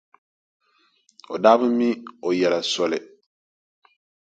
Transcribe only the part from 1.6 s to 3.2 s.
mi o yɛla soli.